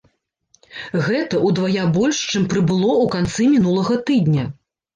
[1.07, 4.51] Гэта ўдвая больш, чым прыбыло ў канцы мінулага тыдня.